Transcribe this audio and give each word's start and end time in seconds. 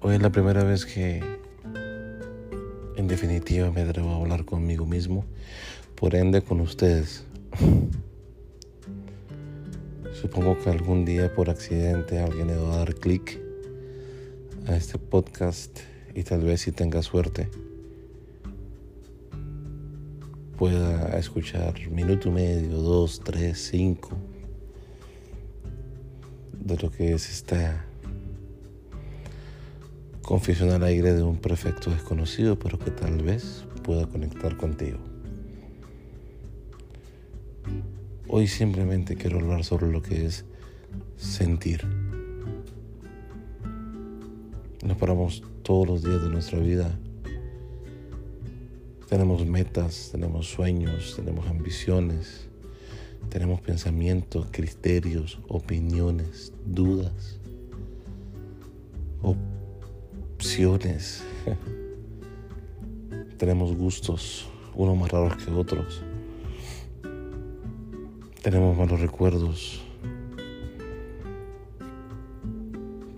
Hoy 0.00 0.14
es 0.14 0.22
la 0.22 0.32
primera 0.32 0.64
vez 0.64 0.86
que 0.86 1.22
en 2.96 3.06
definitiva 3.06 3.70
me 3.70 3.82
atrevo 3.82 4.12
a 4.12 4.16
hablar 4.16 4.46
conmigo 4.46 4.86
mismo, 4.86 5.26
por 5.94 6.14
ende 6.14 6.40
con 6.40 6.60
ustedes. 6.60 7.26
Supongo 10.18 10.58
que 10.58 10.70
algún 10.70 11.04
día 11.04 11.34
por 11.34 11.50
accidente 11.50 12.18
alguien 12.18 12.46
le 12.46 12.56
va 12.56 12.76
a 12.76 12.78
dar 12.78 12.94
clic 12.94 13.38
a 14.68 14.76
este 14.76 14.96
podcast 14.96 15.80
y 16.14 16.22
tal 16.22 16.44
vez 16.44 16.62
si 16.62 16.72
tenga 16.72 17.02
suerte 17.02 17.50
pueda 20.58 21.16
escuchar 21.16 21.88
minuto 21.88 22.28
y 22.28 22.32
medio, 22.32 22.78
dos, 22.78 23.20
tres, 23.20 23.68
cinco 23.70 24.10
de 26.52 26.76
lo 26.76 26.90
que 26.90 27.14
es 27.14 27.30
esta 27.30 27.84
confesión 30.20 30.70
al 30.70 30.82
aire 30.82 31.14
de 31.14 31.22
un 31.22 31.36
perfecto 31.36 31.90
desconocido, 31.90 32.58
pero 32.58 32.76
que 32.76 32.90
tal 32.90 33.22
vez 33.22 33.64
pueda 33.84 34.06
conectar 34.06 34.56
contigo. 34.56 34.98
Hoy 38.26 38.48
simplemente 38.48 39.14
quiero 39.14 39.38
hablar 39.38 39.64
sobre 39.64 39.86
lo 39.92 40.02
que 40.02 40.26
es 40.26 40.44
sentir. 41.16 41.86
Nos 44.84 44.96
paramos 44.96 45.44
todos 45.62 45.86
los 45.86 46.02
días 46.02 46.20
de 46.20 46.28
nuestra 46.28 46.58
vida 46.58 46.98
tenemos 49.08 49.46
metas, 49.46 50.10
tenemos 50.12 50.48
sueños, 50.48 51.14
tenemos 51.16 51.48
ambiciones, 51.48 52.48
tenemos 53.30 53.60
pensamientos, 53.60 54.48
criterios, 54.50 55.38
opiniones, 55.48 56.52
dudas, 56.66 57.40
opciones. 59.22 61.22
tenemos 63.38 63.74
gustos, 63.76 64.46
unos 64.74 64.98
más 64.98 65.10
raros 65.10 65.42
que 65.42 65.50
otros. 65.52 66.02
Tenemos 68.42 68.76
malos 68.76 69.00
recuerdos. 69.00 69.80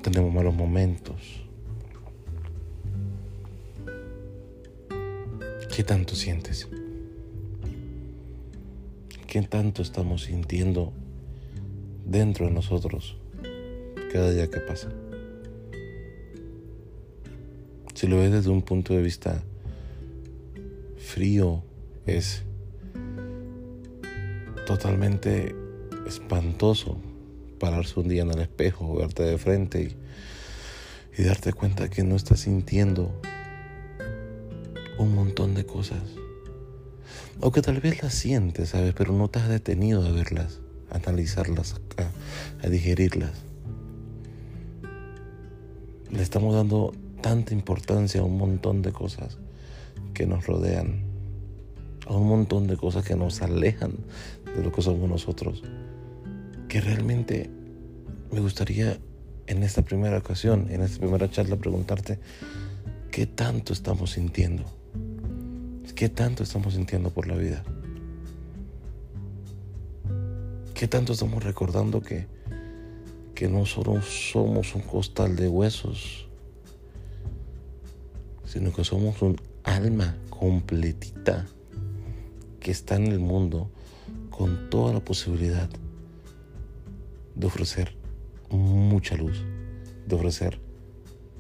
Tenemos 0.03 0.33
malos 0.33 0.55
momentos. 0.55 1.50
¿Qué 5.81 5.85
tanto 5.85 6.15
sientes? 6.15 6.69
¿Qué 9.27 9.41
tanto 9.41 9.81
estamos 9.81 10.25
sintiendo 10.25 10.93
dentro 12.05 12.45
de 12.45 12.53
nosotros 12.53 13.17
cada 14.13 14.31
día 14.31 14.51
que 14.51 14.61
pasa? 14.61 14.91
Si 17.95 18.07
lo 18.09 18.19
ves 18.19 18.31
desde 18.31 18.51
un 18.51 18.61
punto 18.61 18.93
de 18.93 19.01
vista 19.01 19.43
frío, 20.99 21.63
es 22.05 22.43
totalmente 24.67 25.55
espantoso 26.07 26.99
pararse 27.59 27.99
un 28.01 28.09
día 28.09 28.25
en 28.25 28.33
el 28.33 28.41
espejo, 28.41 28.97
verte 28.97 29.23
de 29.23 29.39
frente 29.39 29.81
y, 29.81 31.23
y 31.23 31.25
darte 31.25 31.55
cuenta 31.55 31.89
que 31.89 32.05
no 32.05 32.17
estás 32.17 32.41
sintiendo 32.41 33.19
un 35.01 35.15
montón 35.15 35.55
de 35.55 35.65
cosas. 35.65 36.03
O 37.41 37.53
que 37.53 37.63
tal 37.63 37.81
vez 37.81 38.03
las 38.03 38.13
sientes, 38.13 38.71
¿sabes? 38.71 38.93
Pero 38.95 39.15
no 39.15 39.29
te 39.29 39.39
has 39.39 39.49
detenido 39.49 40.07
a 40.07 40.11
verlas, 40.11 40.61
a 40.91 40.97
analizarlas, 40.97 41.75
a, 41.97 42.67
a 42.67 42.69
digerirlas. 42.69 43.33
Le 46.11 46.23
estamos 46.23 46.55
dando 46.55 46.93
tanta 47.23 47.55
importancia 47.55 48.21
a 48.21 48.25
un 48.25 48.37
montón 48.37 48.83
de 48.83 48.93
cosas 48.93 49.39
que 50.13 50.27
nos 50.27 50.47
rodean, 50.47 51.05
a 52.07 52.15
un 52.15 52.29
montón 52.29 52.67
de 52.67 52.77
cosas 52.77 53.05
que 53.05 53.17
nos 53.17 53.41
alejan 53.41 53.93
de 54.55 54.63
lo 54.63 54.71
que 54.71 54.83
somos 54.83 55.09
nosotros, 55.09 55.63
que 56.69 56.81
realmente 56.81 57.49
me 58.31 58.41
gustaría 58.41 58.99
en 59.47 59.63
esta 59.63 59.83
primera 59.83 60.19
ocasión, 60.19 60.67
en 60.71 60.83
esta 60.83 60.99
primera 60.99 61.31
charla, 61.31 61.57
preguntarte 61.57 62.19
qué 63.11 63.27
tanto 63.27 63.73
estamos 63.73 64.11
sintiendo. 64.11 64.80
¿Qué 66.01 66.09
tanto 66.09 66.43
estamos 66.43 66.73
sintiendo 66.73 67.11
por 67.11 67.27
la 67.27 67.37
vida? 67.37 67.63
¿Qué 70.73 70.89
tanto 70.89 71.13
estamos 71.13 71.45
recordando 71.45 72.01
que, 72.01 72.27
que 73.35 73.49
no 73.51 73.67
solo 73.67 74.01
somos 74.01 74.75
un 74.75 74.81
costal 74.81 75.37
de 75.37 75.47
huesos, 75.47 76.27
sino 78.47 78.73
que 78.73 78.83
somos 78.83 79.21
un 79.21 79.37
alma 79.63 80.17
completita 80.31 81.47
que 82.61 82.71
está 82.71 82.97
en 82.97 83.09
el 83.09 83.19
mundo 83.19 83.71
con 84.31 84.71
toda 84.71 84.95
la 84.95 85.01
posibilidad 85.01 85.69
de 87.35 87.47
ofrecer 87.47 87.95
mucha 88.49 89.17
luz, 89.17 89.45
de 90.07 90.17
ofrecer 90.17 90.59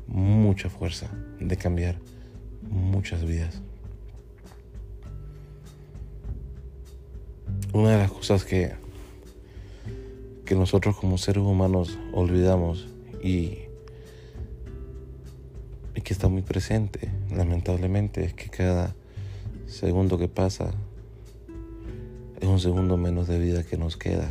mucha 0.06 0.68
fuerza, 0.68 1.08
de 1.40 1.56
cambiar 1.56 1.98
muchas 2.68 3.24
vidas? 3.24 3.62
Una 7.80 7.92
de 7.92 7.96
las 7.96 8.12
cosas 8.12 8.44
que, 8.44 8.72
que 10.44 10.54
nosotros 10.54 10.94
como 10.98 11.16
seres 11.16 11.42
humanos 11.42 11.98
olvidamos 12.12 12.88
y, 13.24 13.60
y 15.94 16.00
que 16.02 16.12
está 16.12 16.28
muy 16.28 16.42
presente, 16.42 17.08
lamentablemente, 17.34 18.22
es 18.22 18.34
que 18.34 18.50
cada 18.50 18.94
segundo 19.66 20.18
que 20.18 20.28
pasa 20.28 20.72
es 22.38 22.46
un 22.46 22.60
segundo 22.60 22.98
menos 22.98 23.28
de 23.28 23.38
vida 23.38 23.62
que 23.62 23.78
nos 23.78 23.96
queda. 23.96 24.30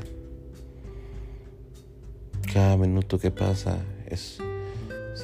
Cada 2.54 2.78
minuto 2.78 3.18
que 3.18 3.32
pasa 3.32 3.80
es 4.06 4.38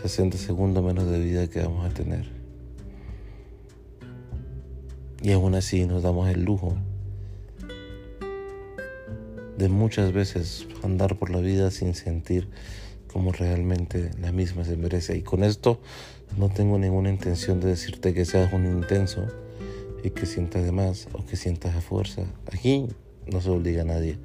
60 0.01 0.35
segundos 0.39 0.83
menos 0.83 1.05
de 1.11 1.19
vida 1.19 1.47
que 1.47 1.59
vamos 1.59 1.85
a 1.85 1.93
tener. 1.93 2.25
Y 5.21 5.31
aún 5.31 5.53
así 5.53 5.85
nos 5.85 6.01
damos 6.01 6.27
el 6.27 6.43
lujo 6.43 6.75
de 9.57 9.69
muchas 9.69 10.11
veces 10.11 10.67
andar 10.83 11.17
por 11.17 11.29
la 11.29 11.39
vida 11.39 11.71
sin 11.71 11.95
sentir 11.95 12.49
como 13.07 13.31
realmente 13.31 14.11
la 14.19 14.31
misma 14.31 14.65
se 14.65 14.75
merece. 14.75 15.15
Y 15.15 15.21
con 15.21 15.43
esto 15.43 15.79
no 16.37 16.49
tengo 16.49 16.77
ninguna 16.77 17.09
intención 17.09 17.59
de 17.61 17.69
decirte 17.69 18.13
que 18.13 18.25
seas 18.25 18.51
un 18.51 18.65
intenso 18.65 19.25
y 20.03 20.09
que 20.09 20.25
sientas 20.25 20.63
de 20.63 20.71
más 20.71 21.07
o 21.13 21.25
que 21.25 21.37
sientas 21.37 21.75
a 21.75 21.81
fuerza. 21.81 22.23
Aquí 22.51 22.87
no 23.31 23.41
se 23.41 23.49
obliga 23.49 23.83
a 23.83 23.85
nadie. 23.85 24.17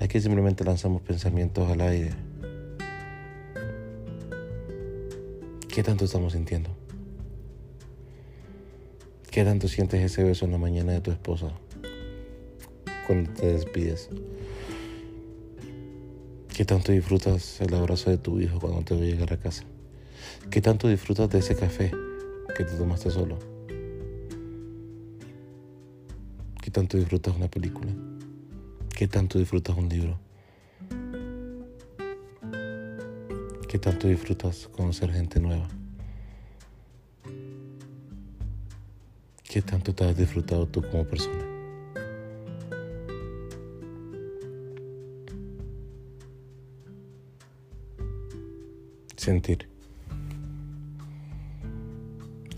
Aquí 0.00 0.20
simplemente 0.20 0.64
lanzamos 0.64 1.02
pensamientos 1.02 1.70
al 1.70 1.80
aire. 1.80 2.12
¿Qué 5.68 5.82
tanto 5.82 6.04
estamos 6.04 6.32
sintiendo? 6.32 6.70
¿Qué 9.30 9.44
tanto 9.44 9.68
sientes 9.68 10.00
ese 10.00 10.22
beso 10.22 10.46
en 10.46 10.52
la 10.52 10.58
mañana 10.58 10.92
de 10.92 11.00
tu 11.00 11.10
esposa 11.10 11.50
cuando 13.06 13.30
te 13.32 13.48
despides? 13.48 14.08
¿Qué 16.56 16.64
tanto 16.64 16.90
disfrutas 16.90 17.60
el 17.60 17.74
abrazo 17.74 18.08
de 18.08 18.16
tu 18.16 18.40
hijo 18.40 18.58
cuando 18.58 18.80
te 18.80 18.94
a 18.94 18.96
llegar 18.96 19.30
a 19.30 19.36
casa? 19.36 19.64
¿Qué 20.50 20.62
tanto 20.62 20.88
disfrutas 20.88 21.28
de 21.28 21.40
ese 21.40 21.54
café 21.54 21.92
que 22.56 22.64
te 22.64 22.72
tomaste 22.78 23.10
solo? 23.10 23.38
¿Qué 26.62 26.70
tanto 26.70 26.96
disfrutas 26.96 27.36
una 27.36 27.48
película? 27.48 27.92
¿Qué 28.88 29.06
tanto 29.06 29.38
disfrutas 29.38 29.76
un 29.76 29.90
libro? 29.90 30.18
¿Qué 33.68 33.78
tanto 33.78 34.08
disfrutas 34.08 34.66
conocer 34.68 35.12
gente 35.12 35.38
nueva? 35.38 35.68
¿Qué 39.44 39.60
tanto 39.60 39.94
te 39.94 40.04
has 40.04 40.16
disfrutado 40.16 40.66
tú 40.66 40.80
como 40.90 41.04
persona? 41.04 41.45
Sentir. 49.26 49.68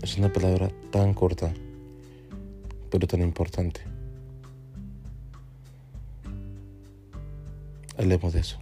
Es 0.03 0.19
una 0.19 0.31
palabra 0.31 0.69
tan 0.91 1.15
corta, 1.15 1.51
pero 2.91 3.07
tan 3.07 3.21
importante. 3.21 3.81
Hablemos 7.97 8.33
de 8.33 8.39
eso. 8.41 8.59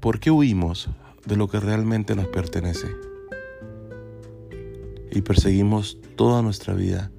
¿Por 0.00 0.18
qué 0.18 0.32
huimos 0.32 0.88
de 1.24 1.36
lo 1.36 1.46
que 1.46 1.60
realmente 1.60 2.16
nos 2.16 2.26
pertenece? 2.26 2.88
Y 5.10 5.22
perseguimos 5.22 5.98
toda 6.16 6.42
nuestra 6.42 6.74
vida 6.74 7.10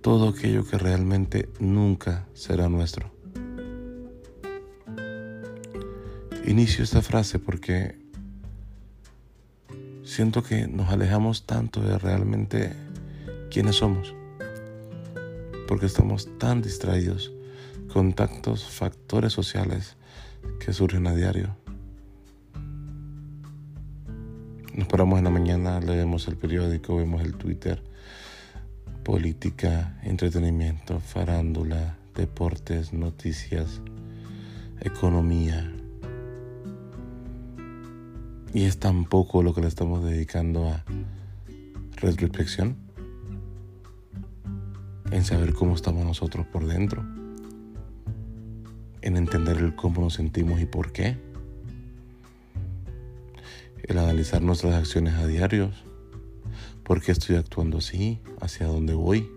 todo 0.00 0.28
aquello 0.28 0.64
que 0.64 0.78
realmente 0.78 1.48
nunca 1.58 2.26
será 2.32 2.68
nuestro. 2.68 3.10
Inicio 6.46 6.84
esta 6.84 7.02
frase 7.02 7.38
porque 7.38 7.98
siento 10.02 10.42
que 10.42 10.66
nos 10.66 10.88
alejamos 10.88 11.46
tanto 11.46 11.80
de 11.80 11.98
realmente 11.98 12.72
quiénes 13.50 13.76
somos, 13.76 14.14
porque 15.68 15.86
estamos 15.86 16.28
tan 16.38 16.62
distraídos 16.62 17.32
con 17.92 18.14
tantos 18.14 18.64
factores 18.64 19.32
sociales 19.32 19.96
que 20.58 20.72
surgen 20.72 21.06
a 21.06 21.14
diario. 21.14 21.59
Nos 24.72 24.86
paramos 24.86 25.18
en 25.18 25.24
la 25.24 25.30
mañana, 25.30 25.80
leemos 25.80 26.28
el 26.28 26.36
periódico, 26.36 26.96
vemos 26.96 27.22
el 27.22 27.34
Twitter, 27.34 27.82
política, 29.02 29.98
entretenimiento, 30.04 31.00
farándula, 31.00 31.96
deportes, 32.14 32.92
noticias, 32.92 33.80
economía. 34.80 35.72
Y 38.54 38.64
es 38.64 38.78
tan 38.78 39.06
poco 39.06 39.42
lo 39.42 39.54
que 39.54 39.60
le 39.60 39.66
estamos 39.66 40.04
dedicando 40.04 40.68
a 40.68 40.84
reflexión, 41.96 42.76
en 45.10 45.24
saber 45.24 45.52
cómo 45.52 45.74
estamos 45.74 46.04
nosotros 46.04 46.46
por 46.46 46.66
dentro, 46.66 47.02
en 49.02 49.16
entender 49.16 49.74
cómo 49.74 50.00
nos 50.00 50.14
sentimos 50.14 50.60
y 50.60 50.66
por 50.66 50.92
qué, 50.92 51.29
el 53.90 53.98
analizar 53.98 54.42
nuestras 54.42 54.74
acciones 54.74 55.14
a 55.14 55.26
diarios 55.26 55.84
¿Por 56.90 57.00
qué 57.00 57.12
estoy 57.12 57.36
actuando 57.36 57.78
así? 57.78 58.18
¿Hacia 58.40 58.66
dónde 58.66 58.94
voy? 58.94 59.30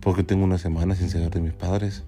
¿Por 0.00 0.16
qué 0.16 0.24
tengo 0.24 0.42
una 0.42 0.58
semana 0.58 0.96
sin 0.96 1.08
saber 1.08 1.30
de 1.30 1.40
mis 1.40 1.52
padres? 1.52 2.02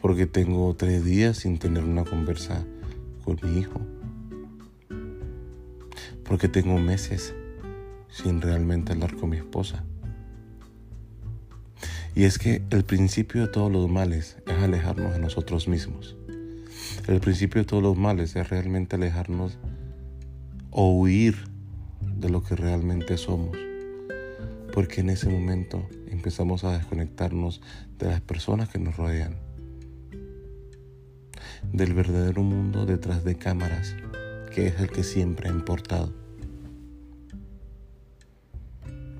¿Por 0.00 0.16
qué 0.16 0.26
tengo 0.26 0.76
tres 0.76 1.04
días 1.04 1.38
sin 1.38 1.58
tener 1.58 1.82
una 1.82 2.04
conversa 2.04 2.64
con 3.24 3.40
mi 3.42 3.58
hijo? 3.58 3.80
¿Por 6.22 6.38
qué 6.38 6.46
tengo 6.46 6.78
meses 6.78 7.34
sin 8.08 8.40
realmente 8.40 8.92
hablar 8.92 9.16
con 9.16 9.30
mi 9.30 9.38
esposa? 9.38 9.82
Y 12.14 12.22
es 12.22 12.38
que 12.38 12.62
el 12.70 12.84
principio 12.84 13.42
de 13.42 13.48
todos 13.48 13.72
los 13.72 13.90
males 13.90 14.36
es 14.46 14.54
alejarnos 14.62 15.14
de 15.14 15.18
nosotros 15.18 15.66
mismos. 15.66 16.16
El 17.06 17.20
principio 17.20 17.62
de 17.62 17.66
todos 17.66 17.84
los 17.84 17.96
males 17.96 18.34
es 18.34 18.48
realmente 18.48 18.96
alejarnos 18.96 19.58
o 20.72 20.92
huir 20.92 21.36
de 22.00 22.28
lo 22.28 22.42
que 22.42 22.56
realmente 22.56 23.16
somos. 23.16 23.56
Porque 24.72 25.02
en 25.02 25.10
ese 25.10 25.28
momento 25.28 25.88
empezamos 26.08 26.64
a 26.64 26.76
desconectarnos 26.76 27.62
de 28.00 28.06
las 28.08 28.20
personas 28.22 28.70
que 28.70 28.80
nos 28.80 28.96
rodean. 28.96 29.36
Del 31.72 31.94
verdadero 31.94 32.42
mundo 32.42 32.86
detrás 32.86 33.22
de 33.22 33.36
cámaras, 33.36 33.94
que 34.52 34.66
es 34.66 34.80
el 34.80 34.90
que 34.90 35.04
siempre 35.04 35.48
ha 35.48 35.52
importado. 35.52 36.12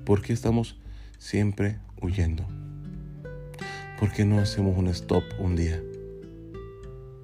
¿Por 0.03 0.21
qué 0.21 0.33
estamos 0.33 0.77
siempre 1.19 1.79
huyendo? 2.01 2.45
¿Por 3.97 4.11
qué 4.11 4.25
no 4.25 4.39
hacemos 4.39 4.77
un 4.77 4.89
stop 4.89 5.23
un 5.39 5.55
día 5.55 5.81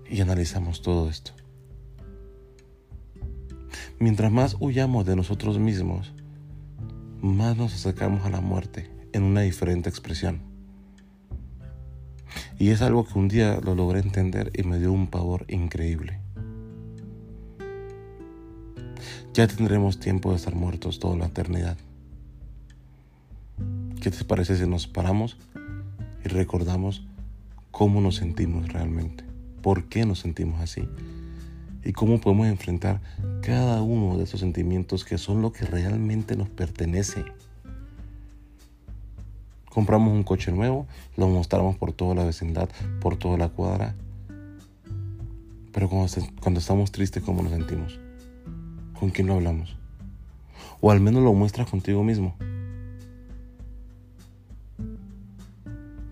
y 0.10 0.22
analizamos 0.22 0.82
todo 0.82 1.10
esto? 1.10 1.32
Mientras 4.00 4.32
más 4.32 4.58
huyamos 4.60 5.06
de 5.06 5.16
nosotros 5.16 5.60
mismos, 5.60 6.14
más 7.22 7.56
nos 7.56 7.74
acercamos 7.74 8.26
a 8.26 8.30
la 8.30 8.42
muerte 8.42 8.90
en 9.14 9.24
una 9.24 9.42
diferente 9.42 9.90
expresión. 9.90 10.42
Y 12.60 12.70
es 12.70 12.82
algo 12.82 13.06
que 13.06 13.18
un 13.18 13.28
día 13.28 13.60
lo 13.64 13.76
logré 13.76 14.00
entender 14.00 14.52
y 14.54 14.64
me 14.64 14.80
dio 14.80 14.92
un 14.92 15.08
pavor 15.08 15.46
increíble. 15.48 16.20
Ya 19.34 19.48
tendremos 19.48 20.00
tiempo 20.00 20.32
de 20.32 20.36
estar 20.36 20.54
muertos 20.54 21.00
toda 21.00 21.18
la 21.18 21.26
eternidad. 21.28 21.78
¿Qué 24.02 24.12
te 24.12 24.24
parece 24.26 24.58
si 24.58 24.68
nos 24.68 24.88
paramos 24.88 25.38
y 26.24 26.28
recordamos 26.28 27.08
cómo 27.72 28.02
nos 28.02 28.18
sentimos 28.18 28.72
realmente? 28.72 29.33
¿Por 29.64 29.86
qué 29.86 30.06
nos 30.06 30.20
sentimos 30.20 30.62
así? 30.62 30.88
y 31.86 31.94
cómo 31.94 32.20
podemos 32.20 32.48
enfrentar 32.48 33.02
cada 33.42 33.82
uno 33.82 34.18
de 34.18 34.24
esos 34.24 34.40
sentimientos 34.40 35.04
que 35.04 35.18
son 35.18 35.42
lo 35.42 35.52
que 35.52 35.66
realmente 35.66 36.36
nos 36.36 36.50
pertenece. 36.50 37.26
Compramos 39.70 40.14
un 40.14 40.24
coche 40.24 40.52
nuevo, 40.52 40.86
lo 41.18 41.28
mostramos 41.28 41.76
por 41.76 41.94
toda 41.94 42.16
la 42.16 42.24
vecindad, 42.24 42.70
por 43.02 43.18
toda 43.18 43.38
la 43.38 43.50
cuadra. 43.50 43.96
Pero 45.72 45.90
cuando, 45.90 46.60
estamos 46.60 46.92
tristes, 46.92 47.24
¿cómo 47.24 47.42
nos 47.42 47.52
sentimos? 47.52 48.00
¿Con 49.00 49.10
quién 49.10 49.28
lo 49.28 49.34
hablamos? 49.34 49.76
O 50.80 50.92
al 50.92 51.00
menos 51.00 51.24
lo 51.24 51.34
muestras 51.34 51.70
contigo 51.70 52.04
mismo. 52.04 52.36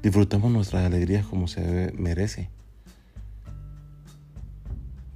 Disfrutamos 0.02 0.52
nuestras 0.52 0.84
alegrías 0.84 1.26
como 1.28 1.48
se 1.48 1.94
merece. 1.96 2.50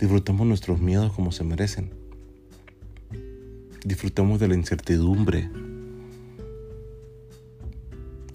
Disfrutamos 0.05 0.45
nuestros 0.45 0.79
miedos 0.79 1.11
como 1.13 1.31
se 1.31 1.43
merecen. 1.43 1.89
Disfrutamos 3.83 4.39
de 4.39 4.47
la 4.47 4.53
incertidumbre. 4.53 5.49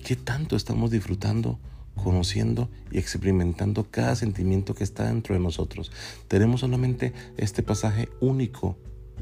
¿Qué 0.04 0.16
tanto 0.16 0.56
estamos 0.56 0.90
disfrutando, 0.90 1.60
conociendo 1.94 2.68
y 2.90 2.98
experimentando 2.98 3.86
cada 3.88 4.16
sentimiento 4.16 4.74
que 4.74 4.82
está 4.82 5.04
dentro 5.04 5.36
de 5.36 5.40
nosotros? 5.40 5.92
Tenemos 6.26 6.62
solamente 6.62 7.12
este 7.36 7.62
pasaje 7.62 8.08
único 8.20 8.76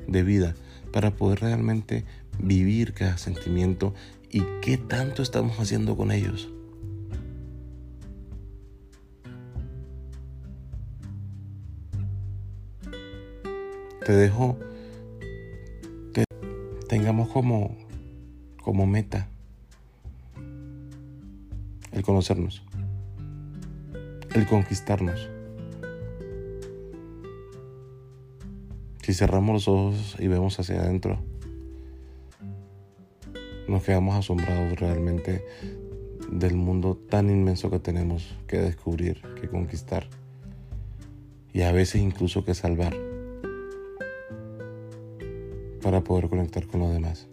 de 0.07 0.23
vida 0.23 0.55
para 0.91 1.15
poder 1.15 1.41
realmente 1.41 2.07
vivir 2.39 2.95
cada 2.95 3.19
sentimiento 3.19 3.93
y 4.31 4.41
qué 4.63 4.79
tanto 4.79 5.21
estamos 5.23 5.61
haciendo 5.61 5.99
con 5.99 6.13
ellos. 6.13 6.49
Te 14.09 14.17
dejo 14.17 14.57
que 16.15 16.25
tengamos 16.89 17.29
como, 17.29 17.77
como 18.63 18.87
meta 18.87 19.29
el 21.93 22.03
conocernos, 22.03 22.63
el 24.35 24.47
conquistarnos. 24.47 25.29
Si 29.03 29.13
cerramos 29.13 29.53
los 29.53 29.69
ojos 29.69 30.17
y 30.19 30.27
vemos 30.27 30.59
hacia 30.59 30.81
adentro, 30.81 31.19
nos 33.69 33.83
quedamos 33.83 34.17
asombrados 34.17 34.81
realmente 34.81 35.45
del 36.33 36.57
mundo 36.57 36.97
tan 36.97 37.29
inmenso 37.29 37.71
que 37.71 37.79
tenemos 37.79 38.35
que 38.47 38.57
descubrir, 38.57 39.21
que 39.39 39.51
conquistar 39.51 40.09
y 41.53 41.61
a 41.61 41.73
veces 41.73 42.01
incluso 42.01 42.43
que 42.47 42.55
salvar 42.55 43.08
para 45.89 46.05
poder 46.05 46.29
conectar 46.29 46.67
con 46.67 46.81
los 46.81 46.93
demás. 46.93 47.29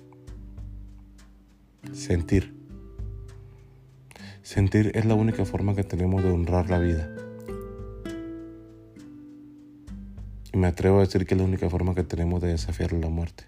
Sentir. 1.92 2.56
Sentir 4.44 4.94
es 4.96 5.04
la 5.04 5.14
única 5.14 5.44
forma 5.44 5.76
que 5.76 5.84
tenemos 5.84 6.24
de 6.24 6.32
honrar 6.32 6.70
la 6.70 6.80
vida. 6.80 7.14
Y 10.54 10.58
me 10.58 10.68
atrevo 10.68 11.00
a 11.00 11.02
decir 11.02 11.26
que 11.26 11.34
es 11.34 11.38
la 11.38 11.46
única 11.46 11.70
forma 11.70 11.94
que 11.96 12.04
tenemos 12.04 12.42
de 12.42 12.48
desafiar 12.48 12.94
la 12.94 13.10
muerte. 13.10 13.44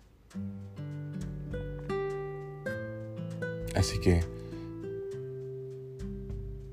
Así 3.77 4.01
que, 4.01 4.25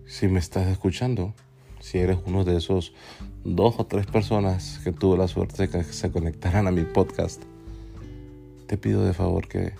si 0.06 0.26
me 0.26 0.40
estás 0.40 0.66
escuchando, 0.66 1.34
si 1.78 1.98
eres 1.98 2.18
uno 2.26 2.42
de 2.42 2.56
esos 2.56 2.94
dos 3.44 3.76
o 3.78 3.86
tres 3.86 4.06
personas 4.06 4.80
que 4.82 4.90
tuvo 4.90 5.16
la 5.16 5.28
suerte 5.28 5.68
de 5.68 5.68
que 5.68 5.84
se 5.84 6.10
conectaran 6.10 6.66
a 6.66 6.72
mi 6.72 6.82
podcast, 6.82 7.44
te 8.74 8.78
pido 8.78 9.04
de 9.04 9.14
favor 9.14 9.46
que 9.46 9.72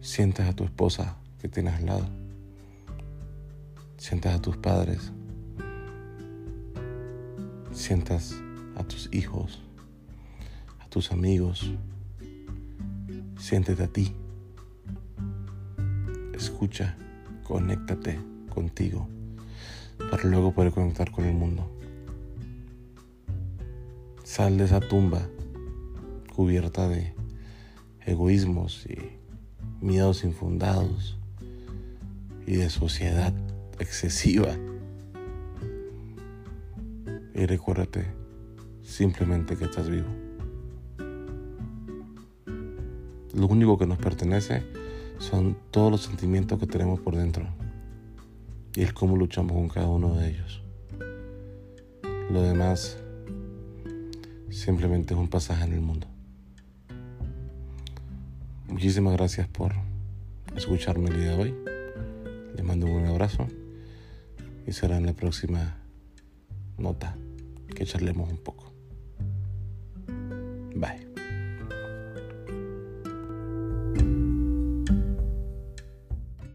sientas 0.00 0.48
a 0.48 0.52
tu 0.52 0.64
esposa 0.64 1.16
que 1.40 1.46
tienes 1.46 1.74
al 1.74 1.86
lado. 1.86 2.08
Sientas 3.98 4.34
a 4.34 4.42
tus 4.42 4.56
padres. 4.56 5.12
Sientas 7.70 8.34
a 8.74 8.82
tus 8.82 9.08
hijos, 9.12 9.62
a 10.80 10.88
tus 10.88 11.12
amigos. 11.12 11.70
Siéntete 13.38 13.84
a 13.84 13.86
ti. 13.86 14.12
Escucha, 16.34 16.96
conéctate 17.44 18.18
contigo 18.52 19.06
para 20.10 20.24
luego 20.24 20.52
poder 20.52 20.72
conectar 20.72 21.12
con 21.12 21.26
el 21.26 21.34
mundo. 21.34 21.70
Sal 24.24 24.58
de 24.58 24.64
esa 24.64 24.80
tumba 24.80 25.28
cubierta 26.34 26.88
de 26.88 27.14
egoísmos 28.06 28.86
y 28.86 28.98
miedos 29.80 30.24
infundados 30.24 31.16
y 32.46 32.56
de 32.56 32.70
sociedad 32.70 33.32
excesiva. 33.78 34.56
Y 37.34 37.46
recuérdate 37.46 38.06
simplemente 38.82 39.56
que 39.56 39.64
estás 39.64 39.88
vivo. 39.88 40.08
Lo 43.34 43.48
único 43.48 43.76
que 43.76 43.86
nos 43.86 43.98
pertenece 43.98 44.62
son 45.18 45.56
todos 45.70 45.90
los 45.90 46.02
sentimientos 46.02 46.58
que 46.58 46.66
tenemos 46.66 47.00
por 47.00 47.16
dentro 47.16 47.46
y 48.76 48.82
el 48.82 48.94
cómo 48.94 49.16
luchamos 49.16 49.52
con 49.52 49.68
cada 49.68 49.88
uno 49.88 50.14
de 50.14 50.28
ellos. 50.28 50.62
Lo 52.30 52.42
demás 52.42 52.96
simplemente 54.50 55.14
es 55.14 55.20
un 55.20 55.28
pasaje 55.28 55.64
en 55.64 55.72
el 55.72 55.80
mundo. 55.80 56.13
Muchísimas 58.68 59.12
gracias 59.14 59.48
por 59.48 59.72
escucharme 60.56 61.08
el 61.10 61.20
día 61.20 61.36
de 61.36 61.42
hoy. 61.42 61.54
Les 62.56 62.64
mando 62.64 62.86
un 62.86 63.06
abrazo 63.06 63.46
y 64.66 64.72
será 64.72 64.96
en 64.96 65.06
la 65.06 65.12
próxima 65.12 65.76
nota 66.78 67.16
que 67.74 67.84
charlemos 67.84 68.30
un 68.30 68.38
poco. 68.38 68.72
Bye. 70.74 71.13